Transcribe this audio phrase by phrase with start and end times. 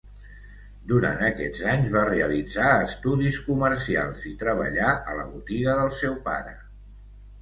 [0.91, 6.57] Durant aquests anys va realitzar estudis comercials i treballar a la botiga del seu pare.